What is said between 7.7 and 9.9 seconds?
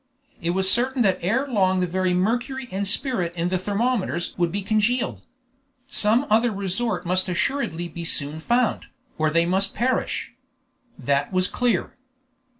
be soon found, or they must